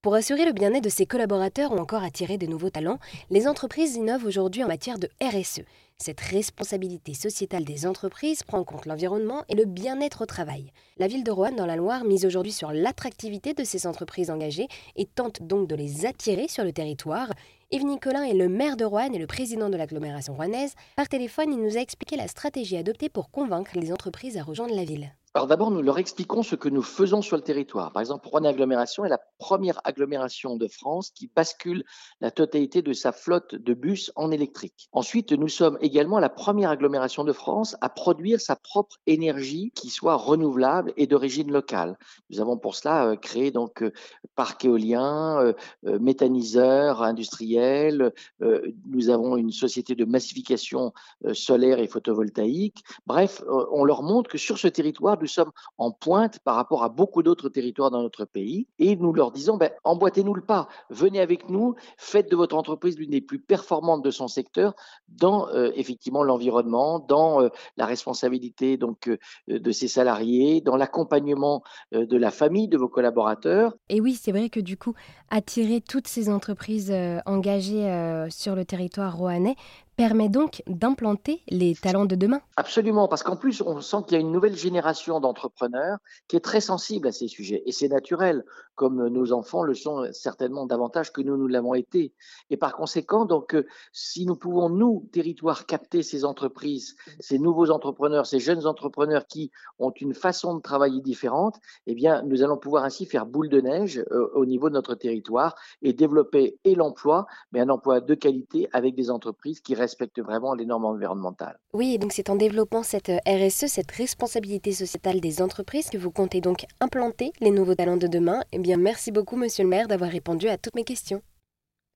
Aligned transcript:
Pour 0.00 0.14
assurer 0.14 0.44
le 0.44 0.52
bien-être 0.52 0.84
de 0.84 0.88
ses 0.88 1.06
collaborateurs 1.06 1.72
ou 1.72 1.76
encore 1.76 2.04
attirer 2.04 2.38
de 2.38 2.46
nouveaux 2.46 2.70
talents, 2.70 3.00
les 3.30 3.48
entreprises 3.48 3.96
innovent 3.96 4.26
aujourd'hui 4.26 4.62
en 4.62 4.68
matière 4.68 4.96
de 4.96 5.08
RSE. 5.20 5.62
Cette 5.96 6.20
responsabilité 6.20 7.14
sociétale 7.14 7.64
des 7.64 7.84
entreprises 7.84 8.44
prend 8.44 8.60
en 8.60 8.64
compte 8.64 8.86
l'environnement 8.86 9.42
et 9.48 9.56
le 9.56 9.64
bien-être 9.64 10.22
au 10.22 10.26
travail. 10.26 10.70
La 10.98 11.08
ville 11.08 11.24
de 11.24 11.32
Roanne 11.32 11.56
dans 11.56 11.66
la 11.66 11.74
Loire 11.74 12.04
mise 12.04 12.24
aujourd'hui 12.24 12.52
sur 12.52 12.70
l'attractivité 12.70 13.54
de 13.54 13.64
ces 13.64 13.88
entreprises 13.88 14.30
engagées 14.30 14.68
et 14.94 15.04
tente 15.04 15.42
donc 15.42 15.66
de 15.66 15.74
les 15.74 16.06
attirer 16.06 16.46
sur 16.46 16.62
le 16.62 16.72
territoire. 16.72 17.32
Yves 17.72 17.84
Nicolin 17.84 18.22
est 18.22 18.34
le 18.34 18.48
maire 18.48 18.76
de 18.76 18.84
Roanne 18.84 19.16
et 19.16 19.18
le 19.18 19.26
président 19.26 19.68
de 19.68 19.76
l'agglomération 19.76 20.34
rouennaise. 20.34 20.76
Par 20.94 21.08
téléphone, 21.08 21.52
il 21.52 21.60
nous 21.60 21.76
a 21.76 21.80
expliqué 21.80 22.14
la 22.14 22.28
stratégie 22.28 22.76
adoptée 22.76 23.08
pour 23.08 23.32
convaincre 23.32 23.72
les 23.74 23.92
entreprises 23.92 24.36
à 24.36 24.44
rejoindre 24.44 24.76
la 24.76 24.84
ville. 24.84 25.12
Alors 25.38 25.46
d'abord, 25.46 25.70
nous 25.70 25.82
leur 25.82 26.00
expliquons 26.00 26.42
ce 26.42 26.56
que 26.56 26.68
nous 26.68 26.82
faisons 26.82 27.22
sur 27.22 27.36
le 27.36 27.44
territoire. 27.44 27.92
Par 27.92 28.00
exemple, 28.00 28.26
Rouen 28.26 28.42
Agglomération 28.42 29.04
est 29.04 29.08
la 29.08 29.20
première 29.38 29.80
agglomération 29.84 30.56
de 30.56 30.66
France 30.66 31.12
qui 31.12 31.30
bascule 31.32 31.84
la 32.20 32.32
totalité 32.32 32.82
de 32.82 32.92
sa 32.92 33.12
flotte 33.12 33.54
de 33.54 33.72
bus 33.72 34.10
en 34.16 34.32
électrique. 34.32 34.88
Ensuite, 34.90 35.30
nous 35.30 35.46
sommes 35.46 35.78
également 35.80 36.18
la 36.18 36.28
première 36.28 36.70
agglomération 36.70 37.22
de 37.22 37.32
France 37.32 37.76
à 37.80 37.88
produire 37.88 38.40
sa 38.40 38.56
propre 38.56 38.96
énergie 39.06 39.70
qui 39.76 39.90
soit 39.90 40.16
renouvelable 40.16 40.92
et 40.96 41.06
d'origine 41.06 41.52
locale. 41.52 41.96
Nous 42.30 42.40
avons 42.40 42.58
pour 42.58 42.74
cela 42.74 43.06
euh, 43.06 43.14
créé 43.14 43.52
donc 43.52 43.84
euh, 43.84 43.92
parc 44.34 44.64
éolien, 44.64 45.38
euh, 45.86 45.98
méthaniseur 46.00 47.00
industriel. 47.04 48.12
Nous 48.40 49.10
avons 49.10 49.36
une 49.36 49.52
société 49.52 49.94
de 49.94 50.04
massification 50.04 50.92
solaire 51.32 51.78
et 51.78 51.86
photovoltaïque. 51.86 52.82
Bref, 53.06 53.42
on 53.48 53.84
leur 53.84 54.02
montre 54.02 54.30
que 54.30 54.38
sur 54.38 54.58
ce 54.58 54.66
territoire, 54.66 55.16
nous 55.20 55.27
sommes 55.28 55.52
en 55.78 55.90
pointe 55.90 56.38
par 56.40 56.56
rapport 56.56 56.82
à 56.82 56.88
beaucoup 56.88 57.22
d'autres 57.22 57.48
territoires 57.48 57.90
dans 57.90 58.02
notre 58.02 58.24
pays 58.24 58.66
et 58.78 58.96
nous 58.96 59.12
leur 59.12 59.30
disons, 59.30 59.56
ben, 59.56 59.70
emboîtez-nous 59.84 60.34
le 60.34 60.42
pas, 60.42 60.68
venez 60.90 61.20
avec 61.20 61.48
nous, 61.48 61.74
faites 61.96 62.30
de 62.30 62.36
votre 62.36 62.56
entreprise 62.56 62.98
l'une 62.98 63.10
des 63.10 63.20
plus 63.20 63.38
performantes 63.38 64.02
de 64.02 64.10
son 64.10 64.28
secteur 64.28 64.74
dans 65.08 65.48
euh, 65.48 65.70
effectivement 65.74 66.22
l'environnement, 66.22 66.98
dans 66.98 67.42
euh, 67.42 67.48
la 67.76 67.86
responsabilité 67.86 68.76
donc 68.76 69.08
euh, 69.08 69.18
de 69.48 69.70
ses 69.72 69.88
salariés, 69.88 70.60
dans 70.60 70.76
l'accompagnement 70.76 71.62
de 71.92 72.16
la 72.16 72.30
famille 72.30 72.68
de 72.68 72.76
vos 72.76 72.88
collaborateurs. 72.88 73.74
Et 73.88 74.00
oui, 74.00 74.14
c'est 74.14 74.32
vrai 74.32 74.48
que 74.48 74.60
du 74.60 74.76
coup, 74.76 74.94
attirer 75.30 75.80
toutes 75.80 76.08
ces 76.08 76.28
entreprises 76.30 76.92
engagées 77.26 78.26
sur 78.30 78.54
le 78.54 78.64
territoire 78.64 79.16
roannais 79.16 79.56
permet 79.98 80.28
donc 80.28 80.62
d'implanter 80.68 81.42
les 81.48 81.74
talents 81.74 82.06
de 82.06 82.14
demain. 82.14 82.40
Absolument, 82.56 83.08
parce 83.08 83.24
qu'en 83.24 83.34
plus, 83.34 83.60
on 83.62 83.80
sent 83.80 83.96
qu'il 84.06 84.12
y 84.12 84.16
a 84.16 84.20
une 84.20 84.30
nouvelle 84.30 84.56
génération 84.56 85.18
d'entrepreneurs 85.18 85.98
qui 86.28 86.36
est 86.36 86.40
très 86.40 86.60
sensible 86.60 87.08
à 87.08 87.12
ces 87.12 87.26
sujets. 87.26 87.64
Et 87.66 87.72
c'est 87.72 87.88
naturel, 87.88 88.44
comme 88.76 89.08
nos 89.08 89.32
enfants 89.32 89.64
le 89.64 89.74
sont 89.74 90.06
certainement 90.12 90.66
davantage 90.66 91.12
que 91.12 91.20
nous, 91.20 91.36
nous 91.36 91.48
l'avons 91.48 91.74
été. 91.74 92.14
Et 92.48 92.56
par 92.56 92.76
conséquent, 92.76 93.24
donc, 93.24 93.56
euh, 93.56 93.66
si 93.92 94.24
nous 94.24 94.36
pouvons, 94.36 94.68
nous, 94.68 95.08
territoire, 95.10 95.66
capter 95.66 96.04
ces 96.04 96.24
entreprises, 96.24 96.94
ces 97.18 97.40
nouveaux 97.40 97.70
entrepreneurs, 97.70 98.26
ces 98.26 98.38
jeunes 98.38 98.66
entrepreneurs 98.66 99.26
qui 99.26 99.50
ont 99.80 99.90
une 99.90 100.14
façon 100.14 100.54
de 100.54 100.62
travailler 100.62 101.00
différente, 101.00 101.56
eh 101.88 101.96
bien, 101.96 102.22
nous 102.22 102.44
allons 102.44 102.56
pouvoir 102.56 102.84
ainsi 102.84 103.04
faire 103.04 103.26
boule 103.26 103.48
de 103.48 103.60
neige 103.60 104.04
euh, 104.12 104.28
au 104.34 104.46
niveau 104.46 104.68
de 104.68 104.74
notre 104.74 104.94
territoire 104.94 105.56
et 105.82 105.92
développer 105.92 106.60
et 106.62 106.76
l'emploi, 106.76 107.26
mais 107.50 107.58
un 107.58 107.68
emploi 107.68 108.00
de 108.00 108.14
qualité 108.14 108.68
avec 108.72 108.94
des 108.94 109.10
entreprises 109.10 109.58
qui 109.58 109.74
restent 109.74 109.87
respecte 109.88 110.20
vraiment 110.20 110.54
les 110.54 110.66
normes 110.66 110.84
environnementales. 110.84 111.58
Oui, 111.72 111.94
et 111.94 111.98
donc 111.98 112.12
c'est 112.12 112.28
en 112.28 112.36
développant 112.36 112.82
cette 112.82 113.08
euh, 113.08 113.18
RSE, 113.26 113.66
cette 113.66 113.90
responsabilité 113.90 114.72
sociétale 114.72 115.20
des 115.20 115.40
entreprises, 115.40 115.88
que 115.88 115.98
vous 115.98 116.10
comptez 116.10 116.40
donc 116.40 116.66
implanter 116.80 117.32
les 117.40 117.50
nouveaux 117.50 117.74
talents 117.74 117.96
de 117.96 118.06
demain. 118.06 118.42
Eh 118.52 118.58
bien, 118.58 118.76
merci 118.76 119.10
beaucoup, 119.12 119.36
monsieur 119.36 119.64
le 119.64 119.70
maire, 119.70 119.88
d'avoir 119.88 120.10
répondu 120.10 120.48
à 120.48 120.58
toutes 120.58 120.74
mes 120.74 120.84
questions. 120.84 121.22